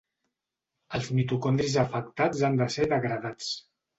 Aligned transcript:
Els 0.99 1.09
mitocondris 1.17 1.77
afectats 1.83 2.43
han 2.49 2.57
de 2.63 2.71
ser 2.79 2.91
degradats. 2.97 3.53